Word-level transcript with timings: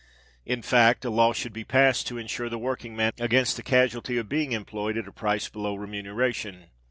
In 0.47 0.63
fact, 0.63 1.05
a 1.05 1.11
law 1.11 1.31
should 1.31 1.53
be 1.53 1.63
passed 1.63 2.07
to 2.07 2.17
ensure 2.17 2.49
the 2.49 2.57
working 2.57 2.95
man 2.95 3.11
against 3.19 3.55
the 3.55 3.61
casualty 3.61 4.17
of 4.17 4.27
being 4.27 4.51
employed 4.51 4.97
at 4.97 5.07
a 5.07 5.11
price 5.13 5.47
below 5.47 5.75
remuneration. 5.75 6.69